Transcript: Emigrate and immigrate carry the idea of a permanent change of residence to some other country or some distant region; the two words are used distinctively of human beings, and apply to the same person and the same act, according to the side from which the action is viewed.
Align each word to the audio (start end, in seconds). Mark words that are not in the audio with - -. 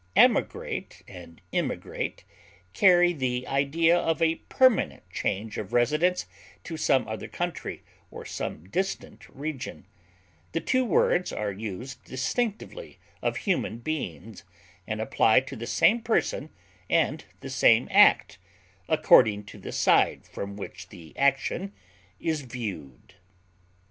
Emigrate 0.15 1.03
and 1.07 1.41
immigrate 1.51 2.23
carry 2.73 3.13
the 3.13 3.45
idea 3.45 3.95
of 3.95 4.19
a 4.19 4.37
permanent 4.49 5.03
change 5.11 5.59
of 5.59 5.73
residence 5.73 6.25
to 6.63 6.75
some 6.75 7.07
other 7.07 7.27
country 7.27 7.83
or 8.09 8.25
some 8.25 8.67
distant 8.69 9.29
region; 9.29 9.85
the 10.53 10.59
two 10.59 10.83
words 10.83 11.31
are 11.31 11.51
used 11.51 12.03
distinctively 12.03 12.97
of 13.21 13.37
human 13.45 13.77
beings, 13.77 14.43
and 14.87 14.99
apply 14.99 15.39
to 15.39 15.55
the 15.55 15.67
same 15.67 16.01
person 16.01 16.49
and 16.89 17.25
the 17.41 17.49
same 17.51 17.87
act, 17.91 18.39
according 18.89 19.43
to 19.43 19.59
the 19.59 19.71
side 19.71 20.25
from 20.25 20.55
which 20.55 20.89
the 20.89 21.15
action 21.15 21.73
is 22.19 22.41
viewed. 22.41 23.13